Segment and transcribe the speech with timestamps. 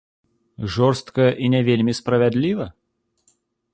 [0.75, 2.67] Жорстка і не вельмі справядліва?